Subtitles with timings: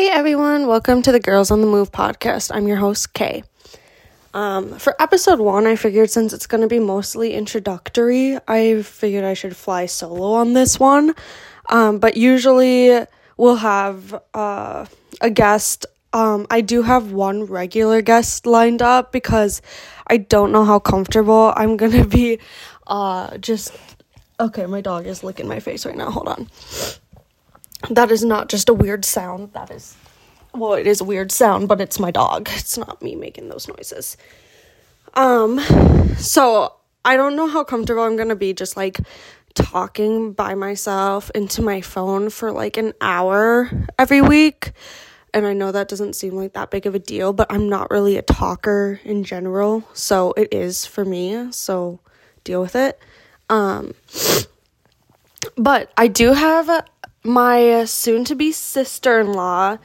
[0.00, 2.50] Hey everyone, welcome to the Girls on the Move podcast.
[2.54, 3.44] I'm your host, Kay.
[4.32, 9.24] Um, for episode one, I figured since it's going to be mostly introductory, I figured
[9.24, 11.14] I should fly solo on this one.
[11.68, 13.04] Um, but usually
[13.36, 14.86] we'll have uh,
[15.20, 15.84] a guest.
[16.14, 19.60] Um, I do have one regular guest lined up because
[20.06, 22.38] I don't know how comfortable I'm going to be
[22.86, 23.76] uh, just.
[24.40, 26.10] Okay, my dog is licking my face right now.
[26.10, 26.48] Hold on.
[27.88, 29.52] That is not just a weird sound.
[29.52, 29.96] That is,
[30.54, 32.48] well, it is a weird sound, but it's my dog.
[32.52, 34.16] It's not me making those noises.
[35.14, 35.58] Um,
[36.16, 36.74] so
[37.04, 38.98] I don't know how comfortable I'm gonna be just like
[39.54, 44.72] talking by myself into my phone for like an hour every week.
[45.32, 47.90] And I know that doesn't seem like that big of a deal, but I'm not
[47.90, 49.84] really a talker in general.
[49.92, 51.52] So it is for me.
[51.52, 52.00] So
[52.44, 52.98] deal with it.
[53.48, 53.94] Um,
[55.56, 56.84] but I do have
[57.22, 59.78] my soon to be sister in law.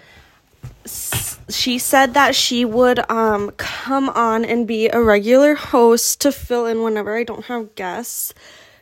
[1.50, 6.66] She said that she would um, come on and be a regular host to fill
[6.66, 8.34] in whenever I don't have guests.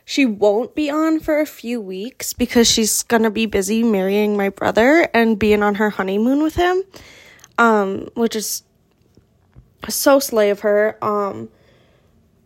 [0.04, 4.50] She won't be on for a few weeks because she's gonna be busy marrying my
[4.50, 6.82] brother and being on her honeymoon with him,
[7.56, 8.62] um, which is
[9.88, 10.98] so slay of her.
[11.02, 11.48] Um,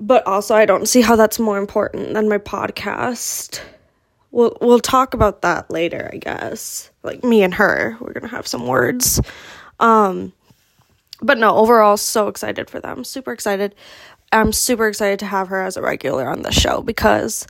[0.01, 3.61] but also, I don't see how that's more important than my podcast
[4.31, 6.91] we'll we'll talk about that later, I guess.
[7.03, 9.21] Like me and her, we're gonna have some words.
[9.81, 10.33] Um,
[11.21, 13.05] but no, overall, so excited for them.
[13.05, 13.75] Super excited.
[14.33, 17.47] I'm super excited to have her as a regular on the show because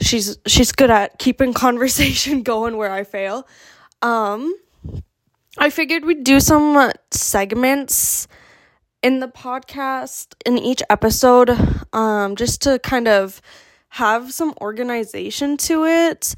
[0.00, 3.46] she's she's good at keeping conversation going where I fail.
[4.02, 4.54] Um,
[5.58, 8.26] I figured we'd do some segments
[9.02, 11.50] in the podcast in each episode,
[11.92, 13.40] um, just to kind of
[13.92, 16.34] have some organization to it.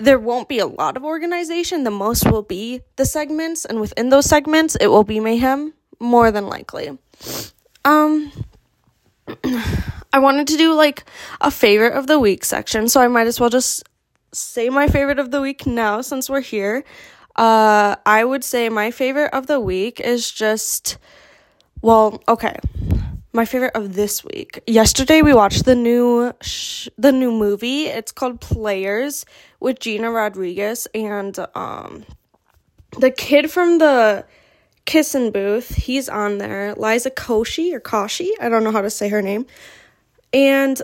[0.00, 1.84] There won't be a lot of organization.
[1.84, 6.32] The most will be the segments, and within those segments, it will be mayhem, more
[6.32, 6.98] than likely.
[7.84, 8.32] Um,
[10.12, 11.04] I wanted to do like
[11.40, 13.84] a favorite of the week section, so I might as well just
[14.32, 16.82] say my favorite of the week now since we're here.
[17.36, 20.98] Uh, I would say my favorite of the week is just,
[21.82, 22.56] well, okay
[23.38, 24.60] my favorite of this week.
[24.66, 27.84] Yesterday we watched the new sh- the new movie.
[27.84, 29.24] It's called Players
[29.60, 32.04] with Gina Rodriguez and um
[32.98, 34.26] the kid from the
[34.86, 35.72] Kissing Booth.
[35.76, 36.74] He's on there.
[36.74, 38.30] Liza Koshy or Koshi.
[38.40, 39.46] I don't know how to say her name.
[40.32, 40.82] And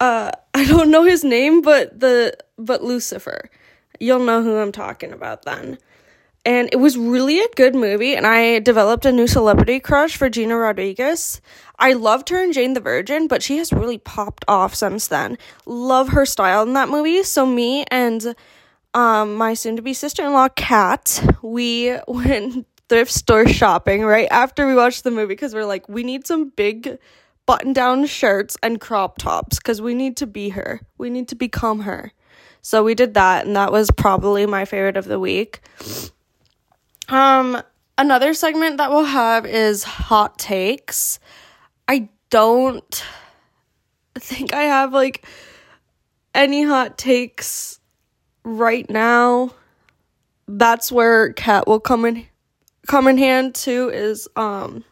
[0.00, 3.50] uh I don't know his name, but the but Lucifer.
[4.00, 5.76] You'll know who I'm talking about then
[6.44, 10.28] and it was really a good movie and i developed a new celebrity crush for
[10.28, 11.40] gina rodriguez.
[11.78, 15.38] I loved her in jane the virgin but she has really popped off since then.
[15.66, 17.22] Love her style in that movie.
[17.22, 18.34] So me and
[18.94, 25.10] um, my soon-to-be sister-in-law kat we went thrift store shopping right after we watched the
[25.10, 26.98] movie because we're like we need some big
[27.46, 30.80] button-down shirts and crop tops because we need to be her.
[30.96, 32.12] We need to become her.
[32.62, 35.60] So we did that and that was probably my favorite of the week
[37.08, 37.62] um,
[37.98, 41.18] another segment that we'll have is hot takes.
[41.88, 43.04] I don't
[44.18, 45.26] think I have like
[46.34, 47.80] any hot takes
[48.44, 49.54] right now.
[50.46, 52.26] That's where Kat will come in
[52.86, 54.84] come in hand too is um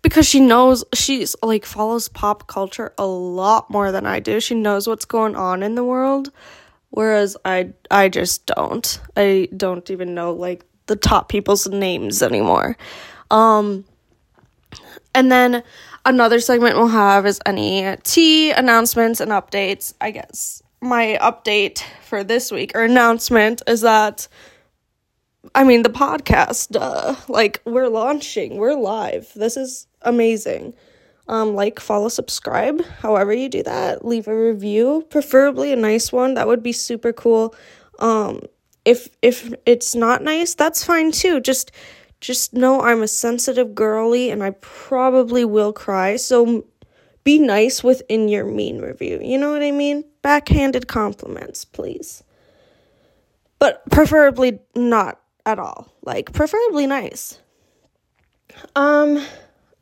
[0.00, 4.40] because she knows she's like follows pop culture a lot more than I do.
[4.40, 6.30] She knows what's going on in the world
[6.90, 9.00] whereas I I just don't.
[9.16, 12.76] I don't even know like the top people's names anymore.
[13.30, 13.84] Um
[15.14, 15.62] and then
[16.04, 19.94] another segment we'll have is any tea announcements and updates.
[20.00, 24.28] I guess my update for this week or announcement is that
[25.54, 29.32] I mean the podcast uh like we're launching, we're live.
[29.34, 30.74] This is amazing
[31.28, 34.04] um, like, follow, subscribe, however you do that.
[34.04, 36.34] Leave a review, preferably a nice one.
[36.34, 37.54] That would be super cool.
[37.98, 38.42] Um,
[38.84, 41.40] if if it's not nice, that's fine too.
[41.40, 41.72] Just
[42.20, 46.16] just know I'm a sensitive girly and I probably will cry.
[46.16, 46.64] So
[47.24, 49.20] be nice within your mean review.
[49.22, 50.04] You know what I mean?
[50.22, 52.22] Backhanded compliments, please.
[53.58, 55.92] But preferably not at all.
[56.02, 57.40] Like preferably nice.
[58.76, 59.24] Um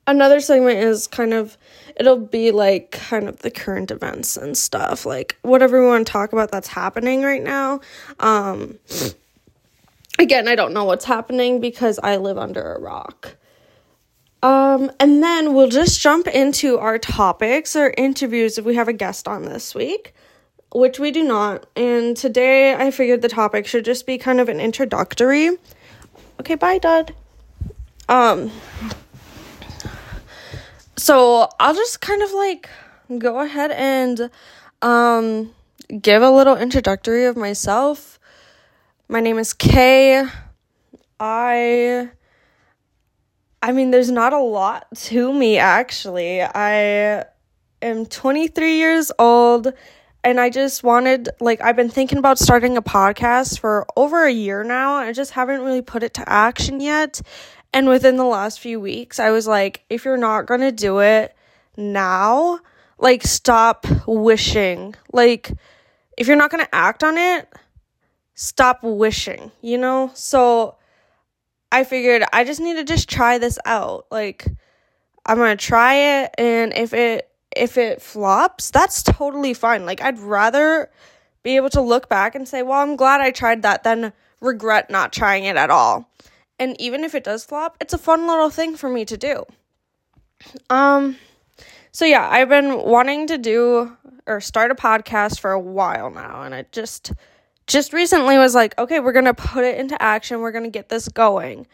[0.06, 1.56] another segment is kind of
[1.96, 6.12] it'll be like kind of the current events and stuff like whatever we want to
[6.12, 7.80] talk about that's happening right now
[8.20, 8.78] um
[10.18, 13.36] again i don't know what's happening because i live under a rock
[14.42, 18.92] um and then we'll just jump into our topics or interviews if we have a
[18.92, 20.14] guest on this week
[20.74, 21.66] which we do not.
[21.76, 25.56] And today I figured the topic should just be kind of an introductory.
[26.40, 27.14] Okay, bye, Dad.
[28.08, 28.50] Um,
[30.96, 32.69] so I'll just kind of like
[33.19, 34.31] go ahead and
[34.82, 35.55] um
[36.00, 38.19] give a little introductory of myself.
[39.08, 40.25] My name is Kay.
[41.20, 42.11] I
[43.62, 46.43] I mean there's not a lot to me actually.
[46.43, 47.25] I
[47.82, 49.73] am 23 years old
[50.23, 54.32] and I just wanted like I've been thinking about starting a podcast for over a
[54.32, 54.99] year now.
[54.99, 57.20] and I just haven't really put it to action yet.
[57.74, 61.00] And within the last few weeks, I was like if you're not going to do
[61.00, 61.36] it
[61.76, 62.60] now,
[62.98, 64.94] like stop wishing.
[65.12, 65.52] Like
[66.16, 67.52] if you're not going to act on it,
[68.34, 70.10] stop wishing, you know?
[70.14, 70.76] So
[71.70, 74.06] I figured I just need to just try this out.
[74.10, 74.46] Like
[75.26, 79.86] I'm going to try it and if it if it flops, that's totally fine.
[79.86, 80.90] Like, I'd rather
[81.42, 84.90] be able to look back and say, well, I'm glad I tried that than regret
[84.90, 86.10] not trying it at all.
[86.58, 89.44] And even if it does flop, it's a fun little thing for me to do.
[90.70, 91.16] Um,
[91.92, 93.96] so yeah, I've been wanting to do
[94.26, 97.12] or start a podcast for a while now, and I just
[97.66, 100.40] just recently was like, okay, we're gonna put it into action.
[100.40, 101.66] We're gonna get this going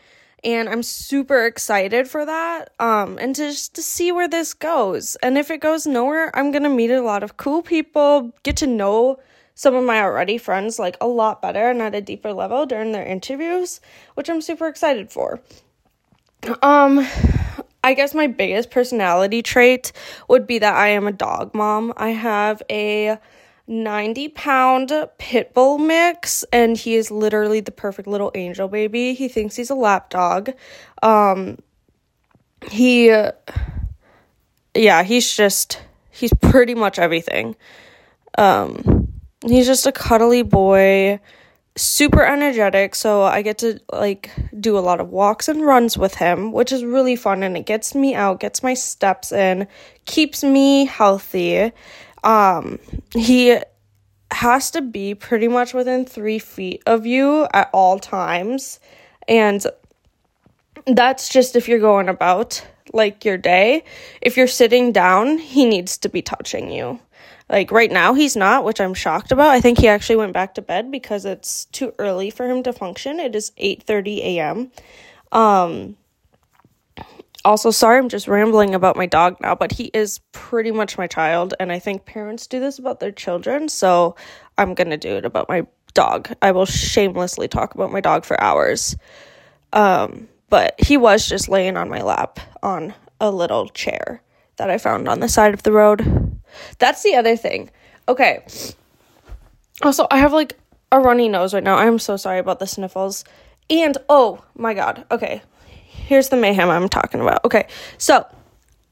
[0.44, 2.73] and I'm super excited for that.
[2.79, 5.17] Um, and to just to see where this goes.
[5.17, 8.67] And if it goes nowhere, I'm gonna meet a lot of cool people, get to
[8.67, 9.19] know
[9.61, 12.93] some of my already friends like a lot better and at a deeper level during
[12.93, 13.83] their interviews,
[14.15, 15.43] which I'm super excited for.
[16.62, 17.07] Um,
[17.85, 19.93] I guess my biggest personality trait
[20.29, 21.93] would be that I am a dog mom.
[21.99, 23.19] I have a
[23.67, 29.29] 90 pound pit bull mix and he is literally the perfect little angel baby he
[29.29, 30.51] thinks he's a lap dog
[31.05, 31.57] um
[32.69, 33.15] he
[34.75, 35.81] yeah he's just
[36.11, 37.55] he's pretty much everything
[38.39, 39.00] um
[39.47, 41.19] he's just a cuddly boy
[41.77, 46.17] super energetic so i get to like do a lot of walks and runs with
[46.17, 49.67] him which is really fun and it gets me out gets my steps in
[50.05, 51.73] keeps me healthy.
[52.25, 52.79] Um
[53.15, 53.59] he
[54.33, 58.81] has to be pretty much within three feet of you at all times
[59.29, 59.65] and
[60.87, 63.85] that's just if you're going about like your day.
[64.21, 67.01] If you're sitting down he needs to be touching you
[67.50, 70.55] like right now he's not which i'm shocked about i think he actually went back
[70.55, 74.73] to bed because it's too early for him to function it is 8:30 a.m.
[75.32, 75.97] um
[77.44, 81.06] also, sorry, I'm just rambling about my dog now, but he is pretty much my
[81.06, 84.14] child, and I think parents do this about their children, so
[84.58, 86.32] I'm gonna do it about my dog.
[86.43, 88.94] I will shamelessly talk about my dog for hours.
[89.73, 94.23] Um, but he was just laying on my lap on a little chair
[94.56, 96.20] that I found on the side of the road.
[96.79, 97.70] That's the other thing.
[98.08, 98.44] Okay.
[99.82, 100.58] Also, I have like
[100.93, 101.76] a runny nose right now.
[101.76, 103.25] I'm so sorry about the sniffles.
[103.69, 105.05] And oh my god.
[105.11, 105.43] Okay
[106.11, 107.44] here's the mayhem I'm talking about.
[107.44, 108.26] Okay, so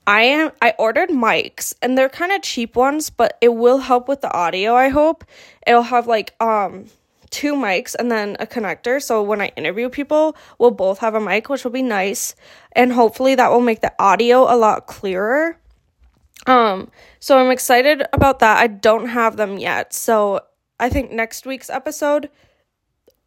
[0.07, 4.07] I am I ordered mics and they're kind of cheap ones, but it will help
[4.09, 5.25] with the audio, I hope.
[5.67, 6.87] It'll have like um
[7.31, 11.21] two mics and then a connector so when I interview people, we'll both have a
[11.21, 12.37] mic, which will be nice,
[12.73, 15.59] and hopefully that will make the audio a lot clearer.
[16.47, 16.91] Um
[17.21, 18.59] so I'm excited about that.
[18.59, 19.93] I don't have them yet.
[19.93, 20.41] So
[20.79, 22.31] I think next week's episode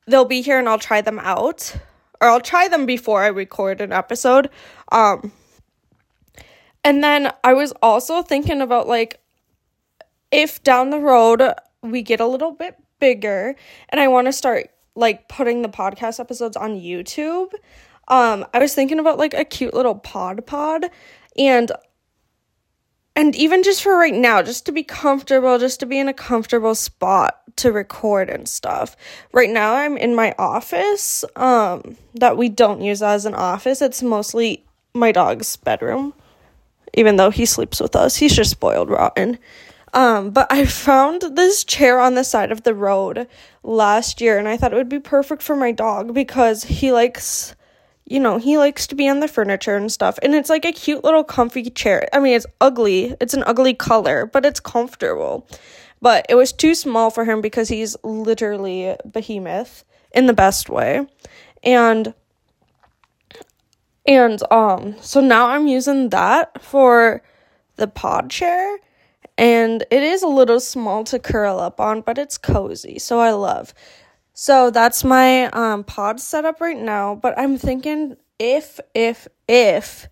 [0.07, 1.75] they'll be here and I'll try them out
[2.19, 4.49] or I'll try them before I record an episode.
[4.91, 5.31] Um
[6.83, 9.19] and then I was also thinking about like
[10.31, 11.43] if down the road
[11.83, 13.55] we get a little bit bigger
[13.89, 17.51] and I want to start like putting the podcast episodes on YouTube,
[18.07, 20.85] um I was thinking about like a cute little pod pod
[21.37, 21.71] and
[23.15, 26.13] and even just for right now, just to be comfortable, just to be in a
[26.13, 28.95] comfortable spot to record and stuff.
[29.33, 33.81] Right now I'm in my office um that we don't use as an office.
[33.81, 34.63] It's mostly
[34.93, 36.13] my dog's bedroom.
[36.93, 39.37] Even though he sleeps with us, he's just spoiled rotten.
[39.93, 43.27] Um, but I found this chair on the side of the road
[43.63, 47.55] last year and I thought it would be perfect for my dog because he likes
[48.11, 50.19] you know, he likes to be on the furniture and stuff.
[50.21, 52.09] And it's like a cute little comfy chair.
[52.11, 53.15] I mean, it's ugly.
[53.21, 55.47] It's an ugly color, but it's comfortable.
[56.01, 61.07] But it was too small for him because he's literally behemoth in the best way.
[61.63, 62.13] And
[64.05, 67.21] and um so now I'm using that for
[67.75, 68.79] the pod chair
[69.37, 72.99] and it is a little small to curl up on, but it's cozy.
[72.99, 73.73] So I love.
[74.41, 80.07] So that's my um pod setup right now, but I'm thinking if if if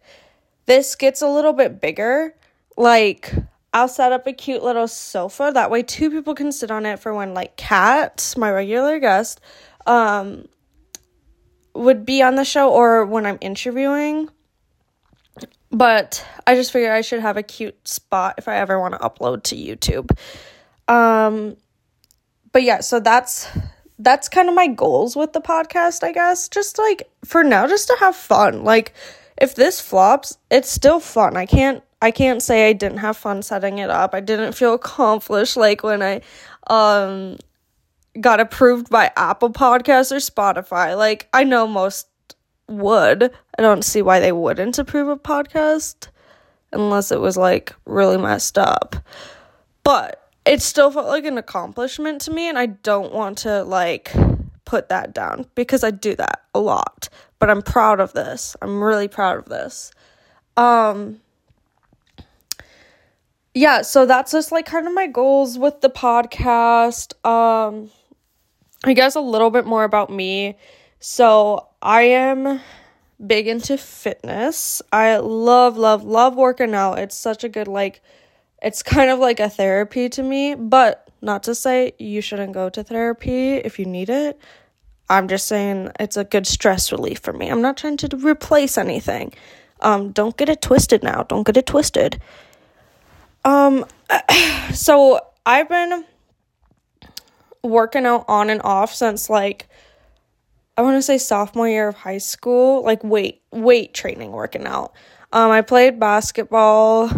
[0.67, 2.35] this gets a little bit bigger,
[2.77, 3.33] like
[3.73, 5.49] I'll set up a cute little sofa.
[5.51, 9.41] That way, two people can sit on it for when, like, Kat, my regular guest,
[9.87, 10.47] um,
[11.73, 14.29] would be on the show or when I'm interviewing.
[15.71, 18.99] But I just figured I should have a cute spot if I ever want to
[18.99, 20.15] upload to YouTube.
[20.87, 21.57] Um,
[22.51, 23.47] but yeah, so that's
[23.99, 26.47] that's kind of my goals with the podcast, I guess.
[26.47, 28.63] Just like for now, just to have fun.
[28.63, 28.93] Like
[29.37, 31.37] if this flops, it's still fun.
[31.37, 34.15] I can't I can't say I didn't have fun setting it up.
[34.15, 36.21] I didn't feel accomplished like when I
[36.67, 37.37] um
[38.19, 40.97] got approved by Apple Podcasts or Spotify.
[40.97, 42.07] Like I know most
[42.69, 43.23] would.
[43.23, 46.07] I don't see why they wouldn't approve a podcast
[46.71, 48.95] unless it was like really messed up.
[49.83, 54.11] But it still felt like an accomplishment to me and I don't want to like
[54.65, 57.09] put that down because I do that a lot.
[57.39, 58.55] But I'm proud of this.
[58.61, 59.91] I'm really proud of this.
[60.57, 61.21] Um
[63.53, 67.13] yeah, so that's just like kind of my goals with the podcast.
[67.25, 67.89] Um
[68.83, 70.57] I guess a little bit more about me.
[71.01, 72.59] So, I am
[73.25, 74.81] big into fitness.
[74.91, 76.99] I love love love working out.
[76.99, 78.01] It's such a good like
[78.61, 82.69] it's kind of like a therapy to me, but not to say you shouldn't go
[82.69, 84.39] to therapy if you need it.
[85.09, 87.49] I'm just saying it's a good stress relief for me.
[87.49, 89.33] I'm not trying to replace anything.
[89.81, 91.23] Um, don't get it twisted now.
[91.23, 92.21] Don't get it twisted.
[93.43, 93.85] Um,
[94.73, 96.05] so I've been
[97.63, 99.67] working out on and off since like
[100.77, 104.93] I want to say sophomore year of high school, like weight weight training, working out.
[105.31, 107.09] Um, I played basketball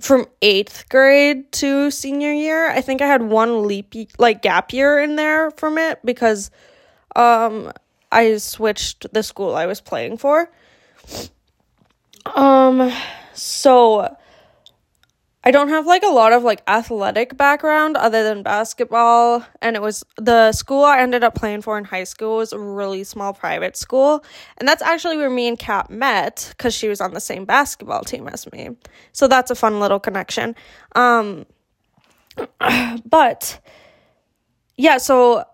[0.00, 2.70] from eighth grade to senior year.
[2.70, 6.50] I think I had one leap like gap year in there from it because
[7.16, 7.72] um
[8.10, 10.50] I switched the school I was playing for.
[12.34, 12.92] Um
[13.34, 14.16] so
[15.46, 19.82] I don't have like a lot of like athletic background other than basketball and it
[19.82, 23.34] was the school I ended up playing for in high school was a really small
[23.34, 24.24] private school
[24.56, 28.02] and that's actually where me and Kat met cuz she was on the same basketball
[28.04, 28.70] team as me.
[29.12, 30.56] So that's a fun little connection.
[30.94, 31.44] Um
[33.04, 33.60] but
[34.78, 35.44] yeah, so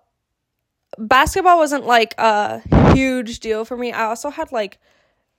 [0.98, 2.62] basketball wasn't like a
[2.94, 3.92] huge deal for me.
[3.92, 4.78] I also had like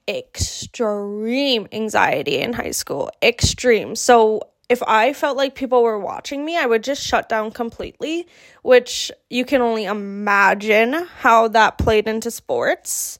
[0.08, 3.10] extreme anxiety in high school.
[3.22, 3.96] Extreme.
[3.96, 8.26] So if I felt like people were watching me, I would just shut down completely,
[8.62, 13.18] which you can only imagine how that played into sports.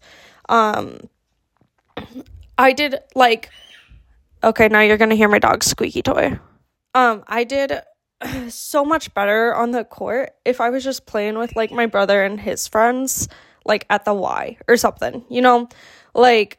[0.49, 1.09] Um
[2.57, 3.51] I did like
[4.43, 6.39] okay, now you're to hear my dog's squeaky toy.
[6.95, 7.81] Um I did
[8.49, 12.23] so much better on the court if I was just playing with like my brother
[12.23, 13.29] and his friends
[13.65, 15.25] like at the Y or something.
[15.29, 15.69] You know,
[16.15, 16.59] like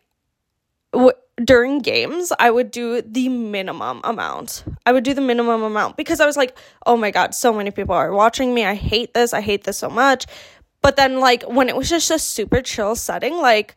[0.93, 1.11] w-
[1.43, 4.63] during games, I would do the minimum amount.
[4.85, 7.71] I would do the minimum amount because I was like, oh my God, so many
[7.71, 8.63] people are watching me.
[8.65, 9.33] I hate this.
[9.33, 10.25] I hate this so much.
[10.81, 13.75] But then, like, when it was just a super chill setting, like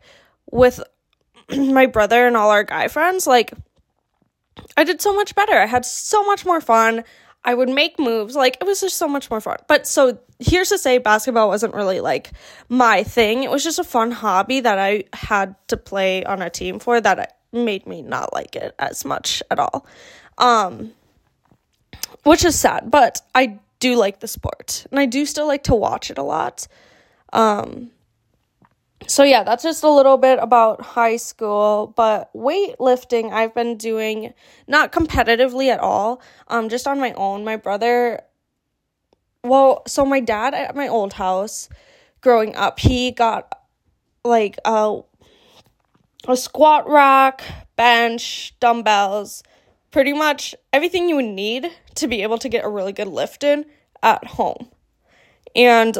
[0.51, 0.81] with
[1.57, 3.53] my brother and all our guy friends, like,
[4.75, 5.53] I did so much better.
[5.53, 7.03] I had so much more fun.
[7.43, 8.35] I would make moves.
[8.35, 9.57] Like, it was just so much more fun.
[9.67, 12.31] But so here's to say basketball wasn't really like
[12.69, 13.43] my thing.
[13.43, 17.01] It was just a fun hobby that I had to play on a team for
[17.01, 19.85] that made me not like it as much at all.
[20.37, 20.91] Um
[22.23, 25.75] which is sad, but I do like the sport and I do still like to
[25.75, 26.67] watch it a lot.
[27.33, 27.91] Um
[29.07, 34.33] so yeah, that's just a little bit about high school, but weightlifting I've been doing
[34.67, 37.43] not competitively at all, um just on my own.
[37.43, 38.21] My brother
[39.43, 41.69] well, so my dad at my old house
[42.21, 43.59] growing up, he got
[44.23, 44.99] like a
[46.27, 47.41] a squat rack,
[47.75, 49.43] bench, dumbbells,
[49.91, 53.43] pretty much everything you would need to be able to get a really good lift
[53.43, 53.65] in
[54.03, 54.67] at home.
[55.55, 55.97] And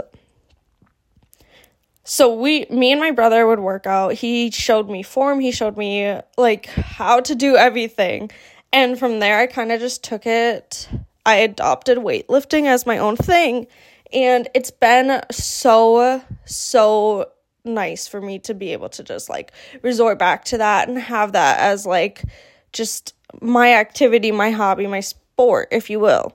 [2.07, 4.13] so we me and my brother would work out.
[4.13, 8.31] He showed me form, he showed me like how to do everything.
[8.71, 10.87] And from there I kind of just took it
[11.27, 13.67] I adopted weightlifting as my own thing.
[14.13, 17.29] And it's been so, so
[17.65, 21.33] nice for me to be able to just like resort back to that and have
[21.33, 22.23] that as like
[22.71, 26.33] just my activity, my hobby, my sport, if you will.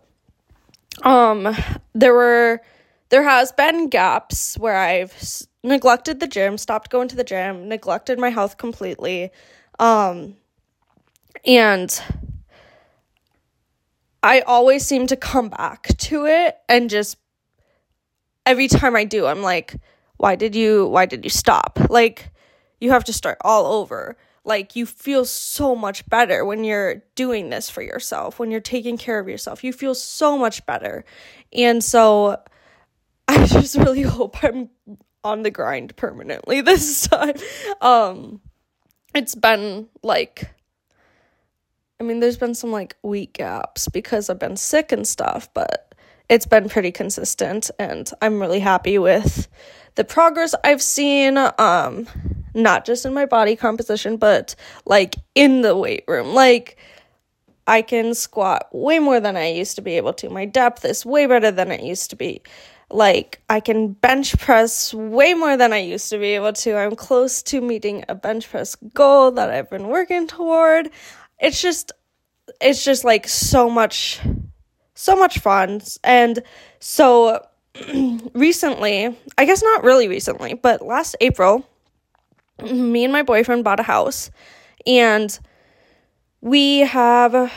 [1.04, 1.56] Um,
[1.94, 2.60] there were,
[3.08, 5.14] there has been gaps where I've
[5.62, 9.30] neglected the gym, stopped going to the gym, neglected my health completely.
[9.78, 10.36] Um,
[11.44, 12.02] and
[14.22, 17.16] I always seem to come back to it and just
[18.46, 19.74] every time I do, I'm like,
[20.16, 21.78] why did you why did you stop?
[21.90, 22.30] Like
[22.80, 24.16] you have to start all over.
[24.44, 28.98] like you feel so much better when you're doing this for yourself, when you're taking
[28.98, 29.62] care of yourself.
[29.62, 31.04] You feel so much better.
[31.52, 32.40] And so
[33.28, 34.68] I just really hope I'm
[35.24, 37.34] on the grind permanently this time.
[37.80, 38.40] Um
[39.14, 40.54] it's been like
[42.00, 45.94] I mean there's been some like week gaps because I've been sick and stuff, but
[46.28, 49.48] it's been pretty consistent and I'm really happy with
[49.94, 52.06] the progress I've seen um
[52.54, 56.34] not just in my body composition, but like in the weight room.
[56.34, 56.76] Like,
[57.66, 60.28] I can squat way more than I used to be able to.
[60.28, 62.42] My depth is way better than it used to be.
[62.92, 66.76] Like, I can bench press way more than I used to be able to.
[66.76, 70.90] I'm close to meeting a bench press goal that I've been working toward.
[71.40, 71.92] It's just,
[72.60, 74.20] it's just like so much,
[74.94, 75.80] so much fun.
[76.04, 76.42] And
[76.80, 77.44] so
[78.34, 81.66] recently, I guess not really recently, but last April,
[82.62, 84.30] me and my boyfriend bought a house
[84.86, 85.38] and
[86.40, 87.52] we have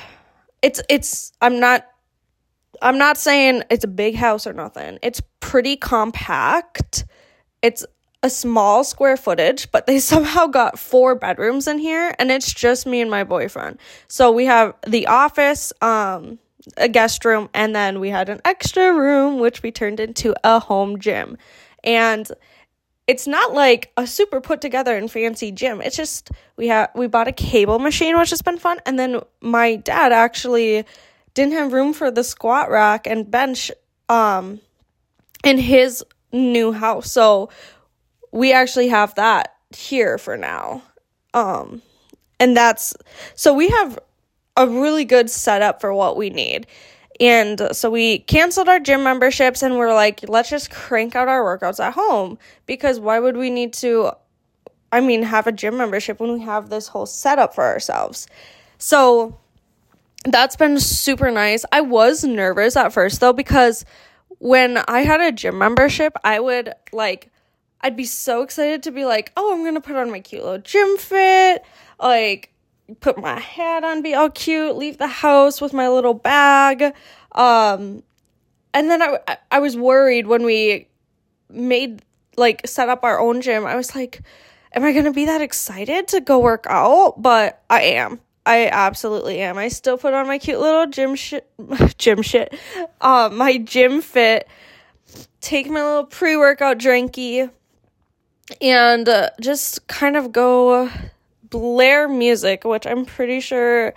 [0.61, 1.85] it's it's I'm not
[2.81, 4.99] I'm not saying it's a big house or nothing.
[5.01, 7.05] It's pretty compact.
[7.61, 7.85] It's
[8.23, 12.85] a small square footage, but they somehow got four bedrooms in here and it's just
[12.85, 13.79] me and my boyfriend.
[14.07, 16.39] So we have the office, um
[16.77, 20.59] a guest room and then we had an extra room which we turned into a
[20.59, 21.37] home gym.
[21.83, 22.27] And
[23.07, 25.81] it's not like a super put together and fancy gym.
[25.81, 29.21] It's just we have we bought a cable machine, which has been fun, and then
[29.41, 30.85] my dad actually
[31.35, 33.71] didn't have room for the squat rack and bench
[34.09, 34.59] um
[35.43, 37.11] in his new house.
[37.11, 37.49] So
[38.31, 40.81] we actually have that here for now.
[41.35, 41.83] Um
[42.39, 42.95] and that's
[43.35, 43.99] so we have
[44.57, 46.65] a really good setup for what we need.
[47.19, 51.43] And so we canceled our gym memberships and we're like, let's just crank out our
[51.43, 54.11] workouts at home because why would we need to,
[54.91, 58.27] I mean, have a gym membership when we have this whole setup for ourselves?
[58.77, 59.37] So
[60.25, 61.65] that's been super nice.
[61.71, 63.85] I was nervous at first though because
[64.39, 67.31] when I had a gym membership, I would like,
[67.81, 70.59] I'd be so excited to be like, oh, I'm gonna put on my cute little
[70.59, 71.63] gym fit.
[71.99, 72.51] Like,
[72.99, 76.93] put my hat on, be all cute, leave the house with my little bag.
[77.31, 78.03] Um,
[78.73, 80.87] and then I, I was worried when we
[81.49, 82.03] made,
[82.37, 83.65] like, set up our own gym.
[83.65, 84.21] I was like,
[84.73, 87.21] am I going to be that excited to go work out?
[87.21, 88.19] But I am.
[88.45, 89.57] I absolutely am.
[89.57, 91.49] I still put on my cute little gym shit,
[91.97, 92.53] gym shit,
[93.01, 94.47] um, my gym fit,
[95.41, 97.49] take my little pre workout drinky,
[98.61, 100.89] and uh, just kind of go
[101.49, 103.93] blare music, which I'm pretty sure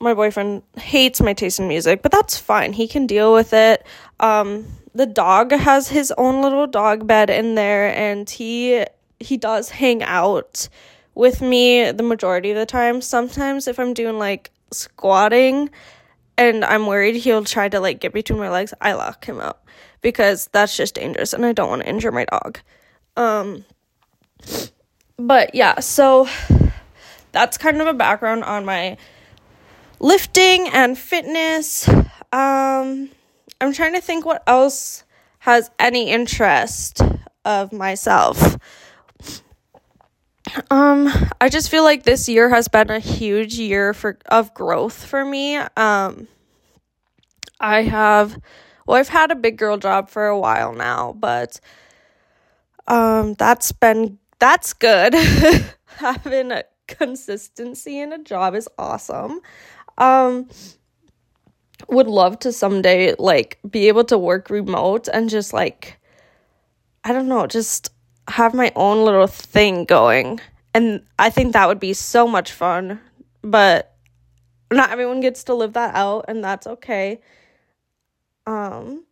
[0.00, 2.72] my boyfriend hates my taste in music, but that's fine.
[2.72, 3.84] He can deal with it.
[4.20, 8.84] Um, the dog has his own little dog bed in there, and he
[9.20, 10.68] he does hang out
[11.14, 13.00] with me the majority of the time.
[13.00, 15.70] Sometimes if I'm doing like squatting
[16.36, 19.62] and I'm worried he'll try to like get between my legs, I lock him out
[20.00, 22.58] because that's just dangerous and I don't want to injure my dog.
[23.16, 23.64] Um
[25.16, 26.28] but yeah, so
[27.32, 28.96] that's kind of a background on my
[30.00, 31.88] lifting and fitness.
[31.88, 33.10] Um,
[33.60, 35.04] I'm trying to think what else
[35.40, 37.02] has any interest
[37.44, 38.56] of myself.
[40.70, 41.08] Um,
[41.40, 45.24] I just feel like this year has been a huge year for of growth for
[45.24, 45.56] me.
[45.76, 46.28] Um,
[47.60, 48.38] I have
[48.86, 51.58] well, I've had a big girl job for a while now, but
[52.86, 55.14] um, that's been that's good.
[55.86, 59.40] Having a consistency in a job is awesome.
[59.96, 60.48] Um
[61.88, 65.98] would love to someday like be able to work remote and just like
[67.04, 67.90] I don't know, just
[68.28, 70.40] have my own little thing going.
[70.72, 73.00] And I think that would be so much fun,
[73.42, 73.94] but
[74.72, 77.20] not everyone gets to live that out and that's okay.
[78.46, 79.04] Um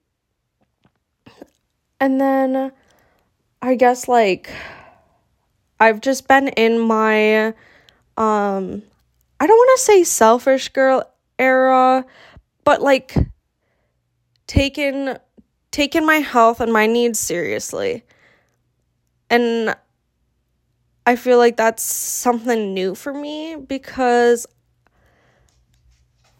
[2.00, 2.72] and then
[3.60, 4.50] I guess like
[5.78, 7.48] I've just been in my
[8.16, 8.82] um
[9.38, 11.04] I don't want to say selfish girl
[11.38, 12.04] era,
[12.64, 13.14] but like
[14.46, 15.16] taking
[15.70, 18.04] taking my health and my needs seriously.
[19.32, 19.74] And
[21.06, 24.46] I feel like that's something new for me because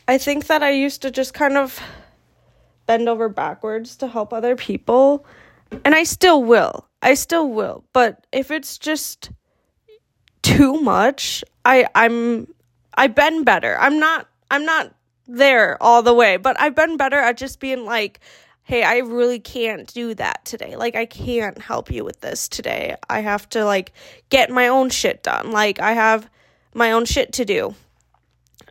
[0.07, 1.81] I think that I used to just kind of
[2.87, 5.25] bend over backwards to help other people,
[5.87, 6.87] and I still will.
[7.01, 7.85] I still will.
[7.95, 9.31] But if it's just
[10.43, 12.47] too much, I I'm
[12.95, 13.75] I've been better.
[13.81, 14.95] I'm not I'm not
[15.27, 18.21] there all the way, but I've been better at just being like,
[18.65, 20.77] "Hey, I really can't do that today.
[20.77, 22.97] Like I can't help you with this today.
[23.09, 23.93] I have to like
[24.31, 25.51] get my own shit done.
[25.51, 26.29] Like I have
[26.75, 27.75] my own shit to do.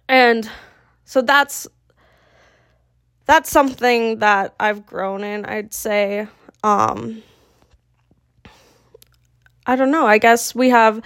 [0.07, 0.49] And
[1.05, 1.67] so that's
[3.25, 6.27] that's something that I've grown in, I'd say.
[6.63, 7.23] Um
[9.65, 10.07] I don't know.
[10.07, 11.01] I guess we have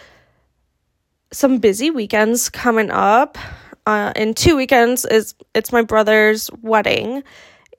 [1.31, 3.37] some busy weekends coming up.
[3.85, 7.23] Uh, in two weekends is it's my brother's wedding,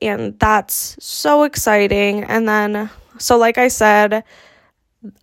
[0.01, 2.23] and that's so exciting.
[2.23, 4.23] And then, so like I said,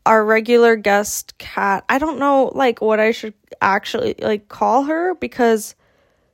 [0.06, 1.84] our regular guest Kat.
[1.88, 5.74] I don't know like what I should actually like call her because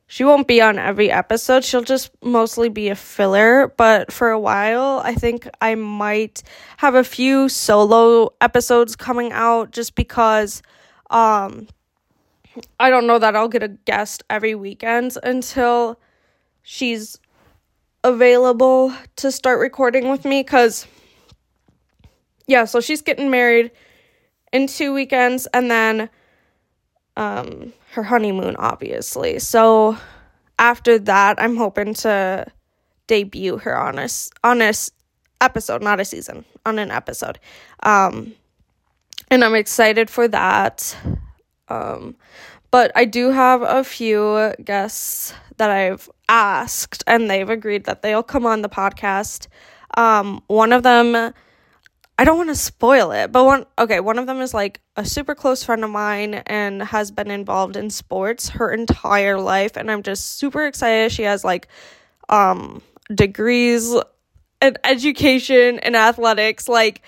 [0.06, 1.64] she won't be on every episode.
[1.64, 6.42] She'll just mostly be a filler, but for a while, I think I might
[6.78, 10.62] have a few solo episodes coming out just because
[11.10, 11.68] um
[12.78, 16.00] I don't know that I'll get a guest every weekend until
[16.62, 17.18] she's
[18.02, 20.86] available to start recording with me cuz
[22.46, 23.70] yeah, so she's getting married
[24.52, 26.10] in two weekends and then
[27.16, 29.38] um her honeymoon obviously.
[29.38, 29.96] So
[30.58, 32.46] after that, I'm hoping to
[33.06, 34.08] debut her on a
[34.44, 34.72] on a
[35.40, 37.38] episode, not a season, on an episode.
[37.82, 38.34] Um
[39.30, 40.96] and I'm excited for that.
[41.68, 42.16] Um
[42.70, 48.22] but I do have a few guests that I've asked and they've agreed that they'll
[48.22, 49.48] come on the podcast.
[49.96, 51.34] Um one of them
[52.18, 55.04] I don't want to spoil it, but one okay, one of them is like a
[55.04, 59.90] super close friend of mine and has been involved in sports her entire life and
[59.90, 61.12] I'm just super excited.
[61.12, 61.68] She has like
[62.28, 62.80] um
[63.12, 63.92] degrees
[64.62, 66.68] in education and athletics.
[66.68, 67.02] Like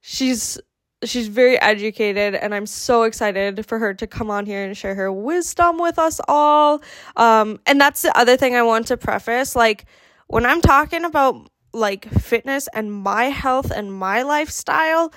[0.00, 0.58] she's
[1.04, 4.94] she's very educated and I'm so excited for her to come on here and share
[4.94, 6.82] her wisdom with us all.
[7.16, 9.84] Um and that's the other thing I want to preface like
[10.28, 15.12] when I'm talking about like fitness and my health and my lifestyle,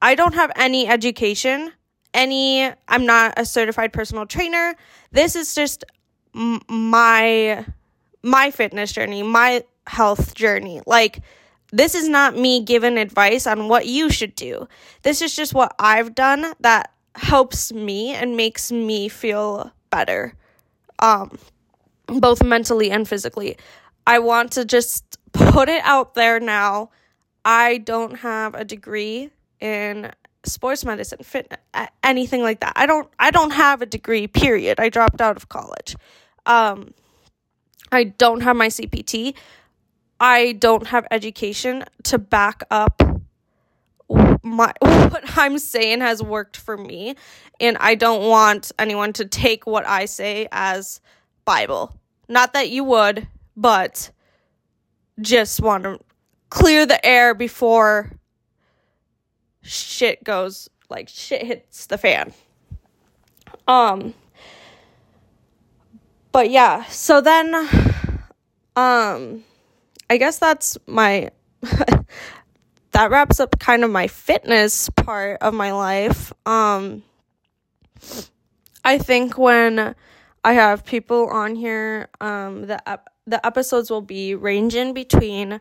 [0.00, 1.72] I don't have any education.
[2.12, 4.74] Any, I'm not a certified personal trainer.
[5.12, 5.84] This is just
[6.34, 7.64] m- my
[8.22, 10.82] my fitness journey, my health journey.
[10.86, 11.20] Like
[11.72, 14.68] this is not me giving advice on what you should do.
[15.02, 20.34] This is just what I've done that helps me and makes me feel better.
[20.98, 21.38] Um
[22.06, 23.56] both mentally and physically.
[24.06, 26.90] I want to just put it out there now.
[27.44, 29.30] I don't have a degree
[29.60, 30.12] in
[30.44, 31.20] sports medicine,
[32.02, 32.72] anything like that.
[32.76, 34.78] I don't I don't have a degree, period.
[34.78, 35.96] I dropped out of college.
[36.44, 36.92] Um
[37.90, 39.34] I don't have my CPT.
[40.22, 43.02] I don't have education to back up
[44.08, 47.16] my what I'm saying has worked for me
[47.58, 51.00] and I don't want anyone to take what I say as
[51.44, 51.98] bible.
[52.28, 54.12] Not that you would, but
[55.20, 55.98] just want to
[56.50, 58.12] clear the air before
[59.62, 62.32] shit goes like shit hits the fan.
[63.66, 64.14] Um
[66.30, 67.68] but yeah, so then
[68.76, 69.42] um
[70.10, 71.30] I guess that's my
[71.62, 76.32] that wraps up kind of my fitness part of my life.
[76.46, 77.02] Um
[78.84, 79.94] I think when
[80.44, 85.60] I have people on here um the ep- the episodes will be ranging between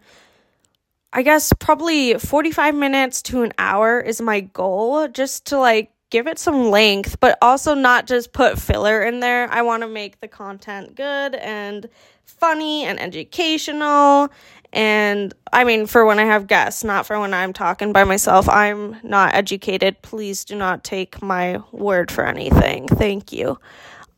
[1.14, 6.28] I guess probably 45 minutes to an hour is my goal just to like give
[6.28, 9.50] it some length, but also not just put filler in there.
[9.52, 11.90] I want to make the content good and
[12.26, 14.30] funny and educational.
[14.74, 18.48] And I mean, for when I have guests, not for when I'm talking by myself.
[18.48, 20.02] I'm not educated.
[20.02, 22.88] Please do not take my word for anything.
[22.88, 23.58] Thank you.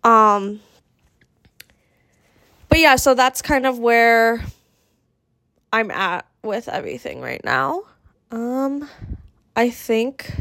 [0.03, 0.60] Um,
[2.69, 4.43] but yeah, so that's kind of where
[5.71, 7.84] I'm at with everything right now.
[8.32, 8.89] Um
[9.56, 10.32] I think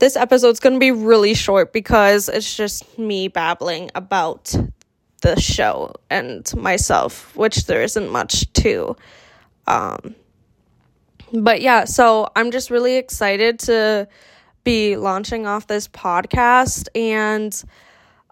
[0.00, 4.54] this episode's going to be really short because it's just me babbling about
[5.20, 8.96] the show and myself, which there isn't much to.
[9.66, 10.16] Um
[11.32, 14.08] but yeah, so I'm just really excited to
[14.64, 17.62] be launching off this podcast and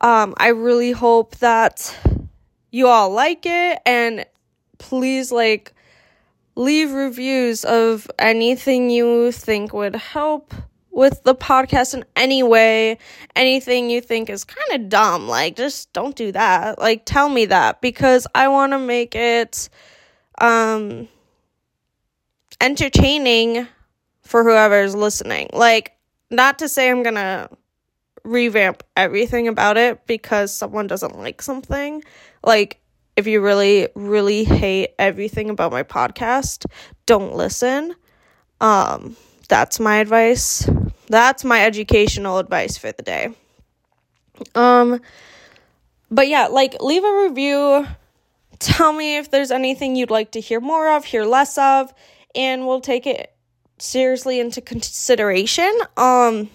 [0.00, 1.96] um I really hope that
[2.70, 4.24] you all like it and
[4.78, 5.74] please like
[6.56, 10.54] leave reviews of anything you think would help
[10.90, 12.98] with the podcast in any way
[13.36, 17.46] anything you think is kind of dumb like just don't do that like tell me
[17.46, 19.68] that because i want to make it
[20.40, 21.08] um
[22.60, 23.66] entertaining
[24.22, 25.92] for whoever's listening like
[26.30, 27.48] not to say i'm gonna
[28.28, 32.02] revamp everything about it because someone doesn't like something.
[32.44, 32.80] Like,
[33.16, 36.66] if you really, really hate everything about my podcast,
[37.06, 37.94] don't listen.
[38.60, 39.16] Um,
[39.48, 40.68] that's my advice.
[41.08, 43.30] That's my educational advice for the day.
[44.54, 45.00] Um
[46.10, 47.86] but yeah, like leave a review.
[48.58, 51.92] Tell me if there's anything you'd like to hear more of, hear less of,
[52.34, 53.32] and we'll take it
[53.78, 55.72] seriously into consideration.
[55.96, 56.50] Um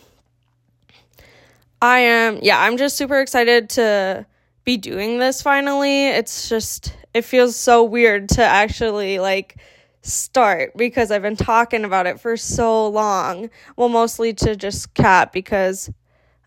[1.82, 4.26] I am yeah, I'm just super excited to
[4.64, 6.08] be doing this finally.
[6.08, 9.58] It's just it feels so weird to actually like
[10.04, 13.50] start because I've been talking about it for so long.
[13.76, 15.90] Well, mostly to just Kat because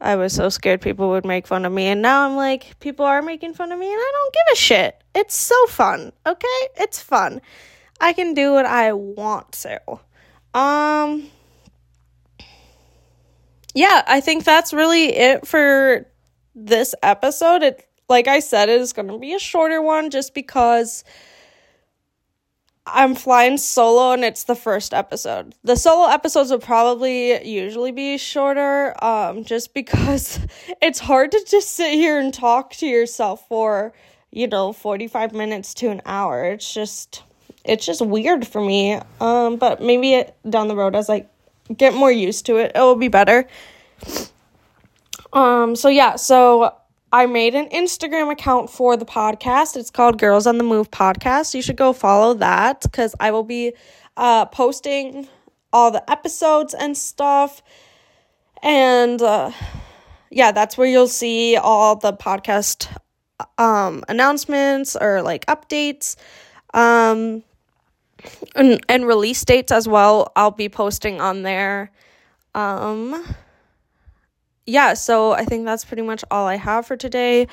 [0.01, 1.87] I was so scared people would make fun of me.
[1.87, 4.57] And now I'm like, people are making fun of me and I don't give a
[4.57, 5.03] shit.
[5.15, 6.69] It's so fun, okay?
[6.77, 7.41] It's fun.
[8.01, 9.81] I can do what I want to.
[10.55, 11.31] Um
[13.75, 16.07] Yeah, I think that's really it for
[16.55, 17.63] this episode.
[17.63, 21.03] It like I said, it is going to be a shorter one just because
[22.87, 25.55] I'm flying solo and it's the first episode.
[25.65, 30.39] The solo episodes will probably usually be shorter um just because
[30.81, 33.93] it's hard to just sit here and talk to yourself for,
[34.31, 36.45] you know, 45 minutes to an hour.
[36.45, 37.25] It's just
[37.65, 39.01] it's just weird for me.
[39.21, 41.27] Um but maybe it, down the road as I
[41.77, 43.49] get more used to it, it will be better.
[45.33, 46.73] Um so yeah, so
[47.17, 49.75] I made an Instagram account for the podcast.
[49.75, 51.55] It's called Girls on the Move Podcast.
[51.55, 53.73] You should go follow that because I will be
[54.19, 55.27] uh, posting
[55.73, 57.63] all the episodes and stuff.
[58.63, 59.51] And uh,
[60.31, 62.95] yeah, that's where you'll see all the podcast
[63.57, 66.17] um, announcements or like updates.
[66.75, 67.45] Um,
[68.55, 70.33] and, and release dates as well.
[70.37, 71.93] I'll be posting on there.
[72.55, 73.25] Um,
[74.67, 77.47] yeah, so I think that's pretty much all I have for today.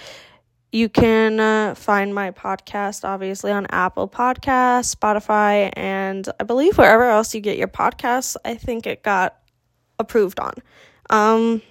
[0.72, 7.04] You can uh, find my podcast obviously on Apple Podcasts, Spotify, and I believe wherever
[7.04, 8.36] else you get your podcasts.
[8.44, 9.38] I think it got
[10.00, 10.54] approved on.
[11.12, 11.62] Um,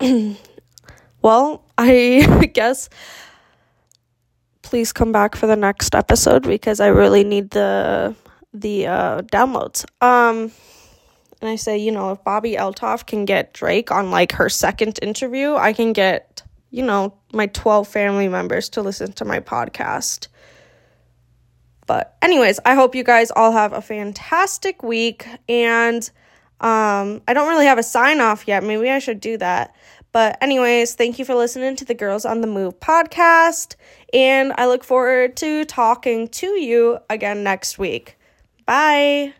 [1.22, 2.88] well, I guess
[4.62, 8.14] please come back for the next episode because I really need the
[8.52, 9.84] the uh, downloads.
[10.00, 10.52] Um
[11.40, 14.98] and I say, you know, if Bobbi Althoff can get Drake on like her second
[15.02, 20.28] interview, I can get, you know, my 12 family members to listen to my podcast.
[21.86, 26.08] But anyways, I hope you guys all have a fantastic week and
[26.58, 28.64] um I don't really have a sign off yet.
[28.64, 29.76] Maybe I should do that.
[30.12, 33.76] But anyways, thank you for listening to the Girls on the Move podcast
[34.14, 38.16] and I look forward to talking to you again next week.
[38.64, 39.34] Bye.